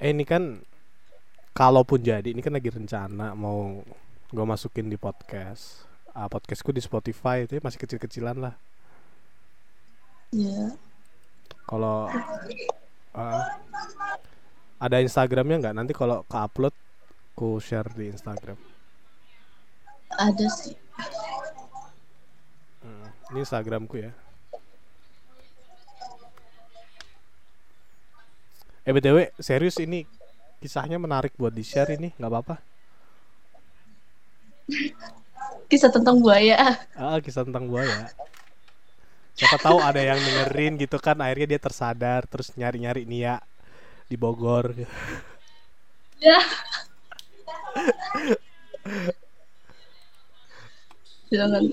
Eh 0.02 0.10
ini 0.10 0.26
kan 0.26 0.58
kalaupun 1.54 2.02
jadi 2.02 2.34
ini 2.34 2.42
kan 2.42 2.50
lagi 2.50 2.74
rencana 2.74 3.38
mau 3.38 3.86
gue 4.34 4.46
masukin 4.50 4.90
di 4.90 4.98
podcast. 4.98 5.86
Ah, 6.10 6.26
podcastku 6.26 6.74
di 6.74 6.82
Spotify 6.82 7.46
itu 7.46 7.62
masih 7.62 7.78
kecil-kecilan 7.78 8.34
lah. 8.34 8.54
ya 10.34 10.74
Kalau 11.70 12.10
ah, 13.14 13.46
Ada 14.82 15.06
Instagramnya 15.06 15.62
nggak? 15.62 15.76
Nanti 15.78 15.94
kalau 15.94 16.26
ke 16.26 16.34
upload, 16.34 16.74
ku 17.38 17.62
share 17.62 17.86
di 17.94 18.10
Instagram. 18.10 18.58
Ada 20.18 20.50
sih. 20.50 20.74
Hmm, 22.82 23.06
ini 23.30 23.46
Instagramku 23.46 24.02
ya. 24.02 24.10
Eh 28.82 28.90
btw 28.90 29.30
serius 29.38 29.78
ini 29.78 30.02
kisahnya 30.58 30.98
menarik 30.98 31.30
buat 31.38 31.54
di 31.54 31.62
share 31.62 31.94
ini 31.94 32.10
nggak 32.18 32.30
apa-apa. 32.30 32.56
Kisah 35.70 35.94
tentang 35.94 36.18
buaya. 36.18 36.82
Ah 36.98 37.22
kisah 37.22 37.46
tentang 37.46 37.70
buaya. 37.70 38.10
Siapa 39.38 39.56
tahu 39.62 39.78
ada 39.80 40.02
yang 40.02 40.18
dengerin 40.18 40.76
gitu 40.82 40.98
kan 40.98 41.14
akhirnya 41.22 41.54
dia 41.56 41.60
tersadar 41.62 42.26
terus 42.26 42.50
nyari-nyari 42.58 43.06
Nia 43.06 43.38
di 44.10 44.18
Bogor. 44.18 44.74
Ya. 46.18 46.42
Jangan. 51.32 51.64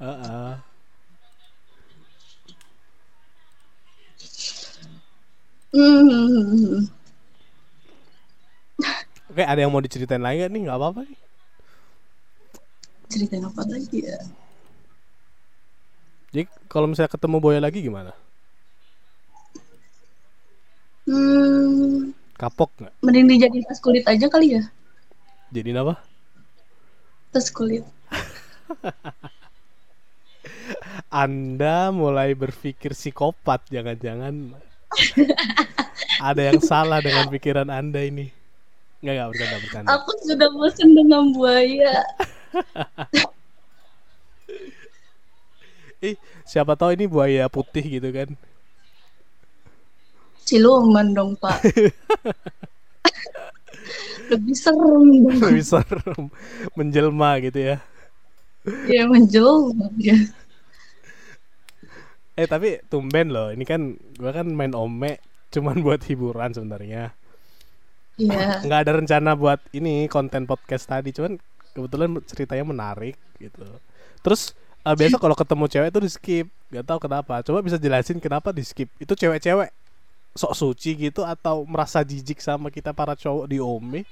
Heeh. 0.00 0.52
Hmm. 5.74 6.86
Oke 9.34 9.42
ada 9.42 9.58
yang 9.58 9.74
mau 9.74 9.82
diceritain 9.82 10.22
lagi 10.22 10.46
nggak 10.46 10.52
nih 10.54 10.70
nggak 10.70 10.78
apa-apa 10.78 11.02
nih. 11.02 11.18
Ceritain 13.10 13.42
apa 13.42 13.66
lagi 13.66 13.98
ya? 14.06 14.18
Jadi 16.30 16.46
kalau 16.70 16.86
misalnya 16.86 17.10
ketemu 17.10 17.42
buaya 17.42 17.58
lagi 17.58 17.82
gimana? 17.82 18.14
Hmm. 21.10 22.14
Kapok 22.38 22.70
nggak? 22.78 22.94
Mending 23.02 23.26
dijadiin 23.34 23.66
tas 23.66 23.82
kulit 23.82 24.06
aja 24.06 24.30
kali 24.30 24.54
ya? 24.58 24.62
Jadi 25.50 25.74
apa? 25.74 25.98
Tas 27.34 27.50
kulit. 27.50 27.82
Anda 31.10 31.90
mulai 31.94 32.34
berpikir 32.34 32.94
psikopat, 32.94 33.70
jangan-jangan 33.70 34.54
ada 36.28 36.42
yang 36.42 36.60
salah 36.62 37.00
dengan 37.00 37.28
pikiran 37.30 37.68
Anda 37.70 38.04
ini. 38.06 38.30
Enggak, 39.04 39.14
enggak 39.14 39.28
bercanda, 39.30 39.56
bercanda. 39.60 39.88
Aku 40.00 40.10
sudah 40.24 40.48
bosan 40.56 40.96
dengan 40.96 41.32
buaya. 41.36 41.94
Ih, 46.04 46.16
siapa 46.44 46.76
tahu 46.76 46.92
ini 46.92 47.08
buaya 47.08 47.48
putih 47.48 48.00
gitu 48.00 48.08
kan. 48.12 48.28
Siluman 50.44 51.16
dong, 51.16 51.32
Pak. 51.40 51.64
Lebih 54.32 54.56
serem 54.56 55.04
dong. 55.24 55.36
Lebih 55.40 55.64
serem 55.64 56.32
menjelma 56.76 57.40
gitu 57.44 57.60
ya. 57.60 57.76
Ya 58.88 59.04
menjelma 59.08 59.88
ya. 60.00 60.16
Eh 62.34 62.50
tapi 62.50 62.82
tumben 62.90 63.30
loh, 63.30 63.54
ini 63.54 63.62
kan 63.62 63.94
gua 64.18 64.34
kan 64.34 64.50
main 64.50 64.74
ome 64.74 65.22
cuman 65.54 65.78
buat 65.86 66.02
hiburan 66.02 66.50
sebenarnya. 66.50 67.14
Iya. 68.18 68.62
Nggak 68.66 68.80
ada 68.86 68.92
rencana 68.98 69.30
buat 69.38 69.62
ini 69.70 70.10
konten 70.10 70.46
podcast 70.46 70.90
tadi, 70.90 71.14
cuman 71.14 71.38
kebetulan 71.74 72.18
ceritanya 72.26 72.64
menarik 72.66 73.14
gitu. 73.38 73.66
Terus 74.22 74.54
eh, 74.82 74.94
biasa 74.94 75.18
kalau 75.18 75.38
ketemu 75.38 75.64
cewek 75.70 75.88
tuh 75.94 76.02
di 76.02 76.10
skip, 76.10 76.46
nggak 76.74 76.86
tahu 76.86 76.98
kenapa. 77.06 77.42
Coba 77.46 77.62
bisa 77.62 77.78
jelasin 77.78 78.18
kenapa 78.18 78.50
di 78.50 78.66
skip? 78.66 78.90
Itu 78.98 79.14
cewek-cewek 79.14 79.70
sok 80.34 80.54
suci 80.58 80.98
gitu 80.98 81.22
atau 81.22 81.62
merasa 81.62 82.02
jijik 82.02 82.42
sama 82.42 82.66
kita 82.66 82.90
para 82.90 83.14
cowok 83.14 83.46
di 83.46 83.62
ome 83.62 84.02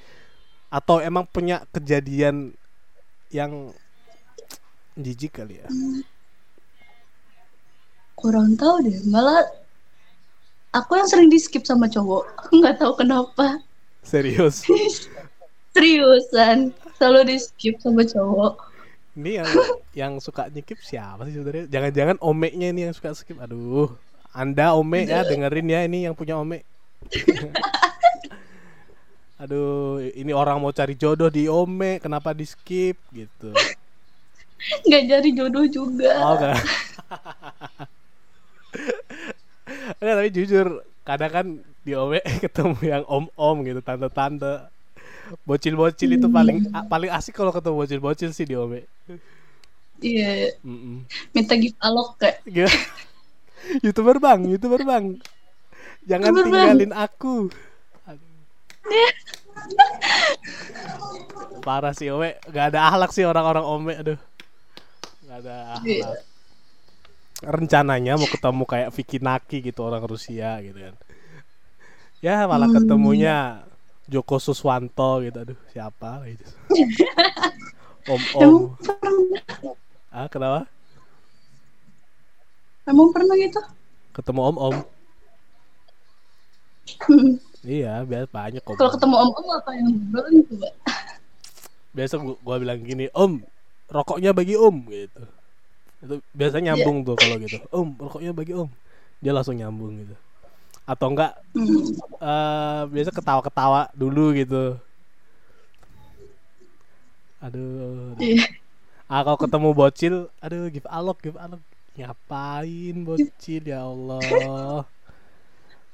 atau 0.70 1.03
emang 1.03 1.27
punya 1.27 1.66
kejadian 1.75 2.55
yang 3.35 3.75
jijik 4.94 5.42
kali 5.42 5.59
ya? 5.59 5.68
Kurang 8.22 8.54
tahu 8.54 8.87
deh. 8.87 9.02
Malah 9.11 9.42
aku 10.70 10.94
yang 10.94 11.11
sering 11.11 11.26
di 11.26 11.42
skip 11.42 11.66
sama 11.66 11.90
cowok. 11.90 12.54
Nggak 12.54 12.78
tahu 12.78 12.94
kenapa. 13.02 13.58
Serius. 14.06 14.62
Seriusan. 15.74 16.70
Selalu 17.02 17.35
di 17.35 17.37
skip 17.42 17.82
sama 17.82 18.06
cowok. 18.06 18.70
Ini 19.18 19.42
yang 19.42 19.48
yang 19.92 20.12
suka 20.22 20.46
nyikip 20.48 20.78
siapa 20.80 21.26
sih 21.26 21.35
sebenarnya? 21.35 21.66
Jangan-jangan 21.66 22.16
omeknya 22.22 22.70
ini 22.70 22.87
yang 22.87 22.94
suka 22.94 23.11
skip. 23.12 23.42
Aduh, 23.42 23.90
Anda 24.30 24.72
ome 24.72 25.04
ya 25.04 25.26
dengerin 25.26 25.68
ya 25.68 25.82
ini 25.82 26.06
yang 26.06 26.14
punya 26.14 26.38
ome. 26.38 26.62
Aduh, 29.42 29.98
ini 30.14 30.30
orang 30.30 30.62
mau 30.62 30.70
cari 30.70 30.94
jodoh 30.94 31.26
di 31.26 31.50
ome, 31.50 31.98
kenapa 31.98 32.30
di 32.30 32.46
skip 32.46 32.94
gitu? 33.11 33.50
Nggak 34.87 35.02
jadi 35.11 35.28
jodoh 35.35 35.66
juga. 35.66 36.12
Oh. 36.22 36.38
Enggak, 39.98 40.14
tapi 40.18 40.30
jujur 40.30 40.66
kadang 41.02 41.32
kan 41.32 41.46
di 41.82 41.92
ome 41.94 42.18
ketemu 42.44 42.78
yang 42.82 43.02
om-om 43.06 43.56
gitu, 43.62 43.80
tante-tante. 43.80 44.68
Bocil-bocil 45.42 46.12
itu 46.12 46.28
paling 46.28 46.68
a- 46.70 46.85
paling 46.85 47.08
asik 47.08 47.32
kalau 47.32 47.50
ketemu 47.50 47.74
bocil-bocil 47.78 48.30
sih 48.30 48.44
di 48.44 48.54
ome. 48.54 48.85
Iya. 49.98 50.52
Mm-mm. 50.61 51.06
Minta 51.30 51.54
gift 51.54 51.78
alok 51.78 52.18
kayak. 52.18 52.42
Gila. 52.44 52.74
youtuber 53.80 54.18
bang, 54.18 54.40
youtuber 54.44 54.82
bang. 54.82 55.16
Jangan 56.02 56.35
Youtuber, 56.35 56.42
Bang. 56.42 56.52
tinggalin 56.74 56.92
aku. 56.92 57.37
Aduh. 58.04 58.35
Parah 61.62 61.94
sih 61.94 62.11
Ome, 62.11 62.35
gak 62.50 62.74
ada 62.74 62.90
akhlak 62.90 63.14
sih 63.14 63.22
orang-orang 63.22 63.64
Ome, 63.64 63.92
aduh. 63.94 64.18
Gak 65.22 65.46
ada 65.46 65.78
Iya. 65.87 66.11
akhlak. 66.11 66.20
Rencananya 67.42 68.14
mau 68.14 68.31
ketemu 68.31 68.62
kayak 68.64 68.90
Vicky 68.94 69.18
Naki 69.18 69.59
gitu 69.61 69.83
orang 69.83 70.07
Rusia 70.07 70.62
gitu 70.62 70.78
kan. 70.78 70.94
Ya 72.22 72.46
malah 72.46 72.70
Hmm. 72.70 72.78
ketemunya 72.78 73.66
Joko 74.07 74.38
Suswanto 74.38 75.18
gitu, 75.22 75.38
aduh 75.42 75.59
siapa 75.74 76.22
gitu. 76.31 76.46
Om 78.12 78.22
Om. 78.35 78.52
Ah 80.11 80.26
kenapa? 80.26 80.66
emang 82.83 83.14
pernah 83.14 83.38
gitu? 83.38 83.62
Ketemu 84.12 84.40
Om 84.42 84.57
Om. 84.59 84.76
Iya, 87.62 88.02
biasa 88.02 88.26
banyak 88.26 88.59
kok. 88.66 88.74
Kalau 88.74 88.90
ketemu 88.90 89.14
om-om 89.22 89.46
apa 89.55 89.70
yang 89.78 89.87
ngobrolin 89.87 90.42
coba? 90.50 90.68
biasa 91.92 92.14
gua, 92.18 92.35
gua 92.40 92.57
bilang 92.57 92.81
gini 92.83 93.07
om 93.12 93.44
rokoknya 93.87 94.33
bagi 94.33 94.57
om 94.57 94.81
gitu 94.88 95.22
itu 96.03 96.19
biasa 96.35 96.59
nyambung 96.59 97.07
tuh 97.07 97.15
kalau 97.15 97.38
gitu. 97.38 97.62
Om 97.71 97.95
rokoknya 97.95 98.35
bagi 98.35 98.53
om. 98.59 98.67
Dia 99.23 99.31
langsung 99.31 99.55
nyambung 99.55 100.03
gitu. 100.03 100.19
Atau 100.83 101.15
enggak 101.15 101.38
eh 102.19 102.83
biasa 102.91 103.15
ketawa-ketawa 103.15 103.95
dulu 103.95 104.35
gitu. 104.35 104.75
Aduh, 107.38 108.19
aduh. 108.19 108.23
Iya. 108.23 108.47
ah 109.12 109.21
kalau 109.27 109.38
ketemu 109.38 109.69
bocil 109.77 110.15
aduh 110.43 110.67
give 110.75 110.91
alok 110.91 111.19
give 111.23 111.38
alok. 111.38 111.62
Ngapain 111.95 112.97
bocil 113.07 113.62
ya 113.62 113.87
Allah? 113.87 114.83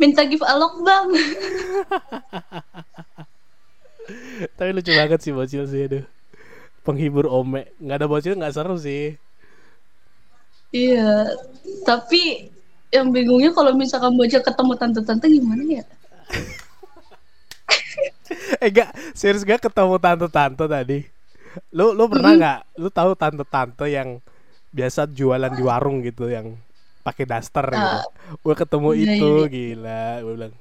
Minta 0.01 0.25
gift 0.25 0.47
alok 0.47 0.89
bang. 0.89 1.09
tapi 4.57 4.73
lucu 4.73 4.89
banget 4.97 5.21
sih 5.21 5.37
bocil 5.37 5.69
sih 5.69 5.85
aduh. 5.85 6.05
Penghibur 6.81 7.29
ome. 7.29 7.69
Nggak 7.77 7.97
ada 8.01 8.09
bocil 8.09 8.41
nggak 8.41 8.57
seru 8.57 8.81
sih 8.81 9.21
Iya. 10.71 11.35
Tapi 11.85 12.53
yang 12.89 13.13
bingungnya 13.13 13.53
kalau 13.53 13.77
misalkan 13.77 14.17
bocil 14.17 14.41
ketemu 14.41 14.73
tante-tante 14.77 15.27
gimana 15.29 15.63
ya? 15.65 15.85
eh 18.65 18.69
gak 18.69 18.93
serius 19.17 19.45
gak 19.45 19.65
ketemu 19.65 19.97
tante-tante 19.97 20.65
tadi 20.69 21.09
lu 21.73 21.97
lu 21.97 22.05
pernah 22.13 22.33
nggak 22.37 22.61
lu 22.77 22.89
tahu 22.93 23.17
tante-tante 23.17 23.89
yang 23.89 24.21
biasa 24.71 25.09
jualan 25.09 25.49
di 25.49 25.63
warung 25.65 26.05
gitu 26.05 26.29
yang 26.29 26.53
pakai 27.01 27.25
daster 27.25 27.65
gitu 27.65 27.97
Ah. 27.99 28.05
gue 28.37 28.55
ketemu 28.55 28.89
Iya, 28.93 29.01
itu 29.17 29.31
iya. 29.33 29.49
gila 29.49 30.05
gue 30.23 30.33
bilang 30.37 30.55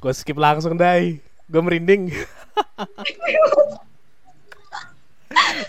gue 0.00 0.12
skip 0.14 0.38
langsung 0.38 0.78
dai 0.78 1.18
gue 1.50 1.60
merinding 1.60 2.08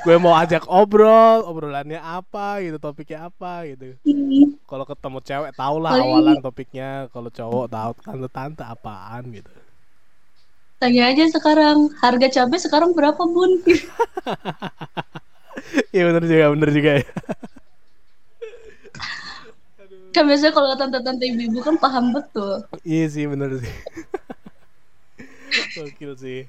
gue 0.05 0.15
mau 0.17 0.33
ajak 0.41 0.65
obrol 0.65 1.45
obrolannya 1.45 1.99
apa 2.01 2.61
gitu 2.65 2.77
topiknya 2.81 3.29
apa 3.29 3.69
gitu 3.69 3.93
Hmm. 4.05 4.57
kalau 4.69 4.85
ketemu 4.87 5.17
cewek 5.21 5.51
tau 5.57 5.75
lah 5.83 5.93
awalan 6.01 6.37
topiknya 6.41 6.89
kalau 7.13 7.29
cowok 7.29 7.65
tahu 7.69 7.91
tante-tante 8.05 8.63
apaan 8.65 9.23
gitu 9.35 9.51
Tanya 10.81 11.03
aja 11.13 11.23
sekarang 11.35 11.77
harga 12.03 12.27
cabai 12.35 12.57
sekarang 12.59 12.91
berapa 12.97 13.21
bun? 13.33 13.51
Iya 15.93 16.01
bener 16.09 16.23
juga 16.27 16.45
bener 16.53 16.69
juga 16.75 16.91
ya 16.99 17.05
kan 20.15 20.23
biasanya 20.27 20.53
kalau 20.55 20.75
tante-tante 20.75 21.23
ibu-ibu 21.23 21.59
kan 21.63 21.75
paham 21.79 22.11
betul. 22.11 22.67
Iya 22.85 23.05
sih 23.13 23.25
bener 23.31 23.49
sih. 23.61 23.73
Gokil 25.75 26.11
sih. 26.17 26.39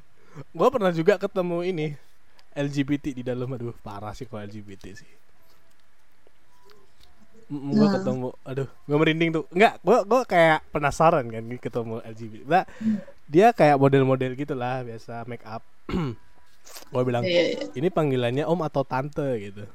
Gua 0.56 0.68
pernah 0.72 0.92
juga 0.94 1.20
ketemu 1.20 1.58
ini 1.68 1.86
LGBT 2.52 3.12
di 3.16 3.22
dalam 3.24 3.48
aduh 3.52 3.74
parah 3.80 4.12
sih 4.12 4.28
kalau 4.28 4.44
LGBT 4.44 4.84
sih. 4.92 5.10
Mm, 7.52 7.68
gue 7.76 7.84
Nah. 7.84 7.92
ketemu, 8.00 8.28
aduh, 8.48 8.68
gue 8.88 8.96
merinding 8.96 9.30
tuh. 9.36 9.44
Enggak, 9.52 9.76
gue 9.84 9.98
gue 10.08 10.20
kayak 10.24 10.60
penasaran 10.72 11.24
kan 11.28 11.44
ketemu 11.60 11.96
LGBT. 12.00 12.44
Nah, 12.48 12.64
dia 13.28 13.46
kayak 13.52 13.76
model-model 13.76 14.32
gitulah, 14.32 14.80
biasa 14.80 15.28
make 15.28 15.44
up. 15.44 15.60
gue 16.92 17.02
bilang, 17.04 17.24
Iya, 17.26 17.42
iya. 17.52 17.64
ini 17.76 17.92
panggilannya 17.92 18.48
om 18.48 18.60
atau 18.64 18.88
tante 18.88 19.28
gitu. 19.36 19.68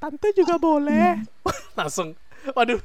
Tante 0.00 0.28
juga 0.32 0.56
boleh. 0.56 1.20
Langsung, 1.78 2.16
waduh. 2.56 2.80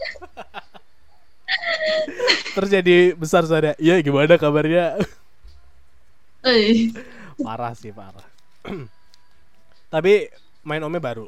Terjadi 2.60 3.16
besar 3.16 3.48
saja. 3.48 3.80
Iya, 3.80 4.04
gimana 4.04 4.36
kabarnya? 4.36 5.00
Parah 7.40 7.72
sih 7.80 7.96
parah. 7.96 8.28
Tapi 9.92 10.32
main 10.64 10.82
omnya 10.88 11.04
baru. 11.04 11.28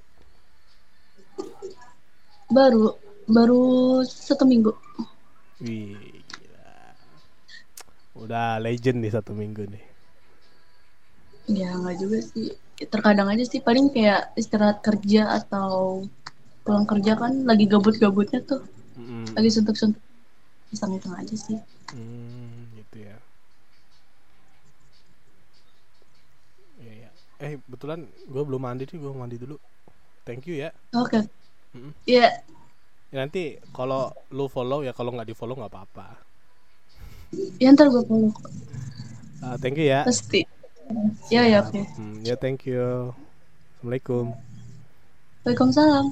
baru 2.54 2.96
baru 3.28 3.62
satu 4.06 4.46
minggu. 4.46 4.72
Wih, 5.64 6.22
gila. 6.32 6.72
Udah 8.14 8.62
legend 8.62 9.02
nih 9.02 9.12
satu 9.12 9.34
minggu 9.34 9.66
nih. 9.74 9.84
Ya 11.50 11.76
nggak 11.76 11.98
juga 12.00 12.20
sih. 12.24 12.56
Terkadang 12.78 13.28
aja 13.32 13.44
sih 13.44 13.60
paling 13.60 13.92
kayak 13.92 14.32
istirahat 14.40 14.80
kerja 14.86 15.40
atau 15.44 16.04
pulang 16.64 16.88
kerja 16.88 17.20
kan 17.20 17.44
lagi 17.44 17.68
gabut-gabutnya 17.68 18.40
tuh, 18.48 18.64
Mm-mm. 18.96 19.36
lagi 19.36 19.50
suntuk-suntuk. 19.52 20.00
Iseng-iseng 20.74 21.14
aja 21.20 21.36
sih. 21.36 21.58
Hmm, 21.94 22.72
gitu 22.80 22.98
ya. 23.04 23.18
Iya, 26.82 26.94
iya. 27.06 27.10
Eh, 27.42 27.58
kebetulan 27.66 28.06
gue 28.30 28.44
belum 28.46 28.62
mandi 28.62 28.84
nih, 28.86 28.98
gue 29.02 29.12
mandi 29.14 29.38
dulu. 29.42 29.58
Thank 30.24 30.48
you 30.48 30.62
ya. 30.62 30.70
Oke. 30.94 31.26
Mm-mm. 31.74 31.94
Ya, 32.06 32.30
Ya, 33.14 33.22
nanti 33.22 33.62
kalau 33.78 34.10
lu 34.34 34.50
follow 34.50 34.82
ya 34.82 34.90
kalau 34.90 35.14
nggak 35.14 35.30
di 35.30 35.38
follow 35.38 35.54
nggak 35.54 35.70
apa-apa. 35.70 36.18
ya 37.62 37.70
ntar 37.70 37.94
gue 37.94 38.02
follow. 38.10 38.34
Ah, 39.46 39.54
thank 39.62 39.78
you 39.78 39.86
ya. 39.86 40.02
pasti. 40.02 40.42
Ya 41.30 41.46
ya 41.46 41.62
oke. 41.62 41.78
Hmm, 41.94 42.26
ya 42.26 42.34
thank 42.34 42.66
you. 42.66 43.14
Assalamualaikum. 43.78 44.34
Waalaikumsalam. 45.46 46.06